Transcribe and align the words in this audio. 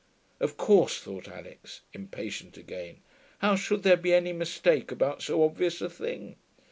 Of 0.39 0.57
course, 0.57 0.99
thought 0.99 1.27
Alix, 1.27 1.81
impatient 1.93 2.57
again. 2.57 3.01
How 3.37 3.55
should 3.55 3.83
there 3.83 3.97
be 3.97 4.15
any 4.15 4.33
mistake 4.33 4.91
about 4.91 5.21
so 5.21 5.43
obvious 5.43 5.79
a 5.79 5.91
thing? 5.91 6.37